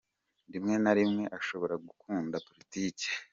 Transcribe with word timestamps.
Rimwe 0.53 0.75
na 0.83 0.91
rimwe 0.97 1.23
ashobora 1.37 1.75
gukunda 1.85 2.35
politiki. 2.47 3.07